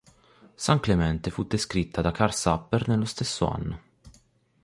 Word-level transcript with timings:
San 0.55 0.79
Clemente 0.79 1.29
fu 1.29 1.43
descritta 1.43 2.01
da 2.01 2.09
Karl 2.09 2.33
Sapper 2.33 2.87
nello 2.87 3.05
stesso 3.05 3.47
anno. 3.47 3.81